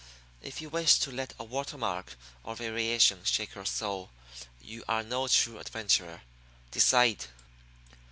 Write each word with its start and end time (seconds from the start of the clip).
If 0.41 0.61
you 0.61 0.69
wish 0.71 0.97
to 1.01 1.11
let 1.11 1.35
a 1.37 1.43
water 1.43 1.77
mark 1.77 2.17
or 2.43 2.53
a 2.53 2.55
variation 2.55 3.23
shake 3.23 3.53
your 3.53 3.67
soul, 3.67 4.09
you 4.59 4.83
are 4.87 5.03
no 5.03 5.27
true 5.27 5.59
adventurer. 5.59 6.23
Decide." 6.71 7.25